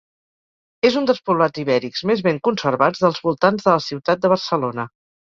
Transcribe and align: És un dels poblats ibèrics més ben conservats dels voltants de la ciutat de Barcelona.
És 0.87 0.95
un 1.01 1.07
dels 1.09 1.19
poblats 1.29 1.61
ibèrics 1.63 2.01
més 2.11 2.23
ben 2.27 2.39
conservats 2.47 3.03
dels 3.03 3.19
voltants 3.27 3.67
de 3.67 3.71
la 3.75 3.83
ciutat 3.89 4.23
de 4.25 4.33
Barcelona. 4.33 4.87